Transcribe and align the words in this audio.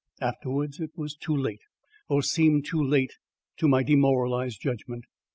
Afterwards, 0.19 0.79
it 0.79 0.89
was 0.95 1.15
too 1.15 1.35
late 1.37 1.61
or 2.09 2.23
seemed 2.23 2.65
too 2.65 2.81
late 2.83 3.13
to 3.57 3.67
my 3.67 3.83
demoralised 3.83 4.59
judgment. 4.59 5.05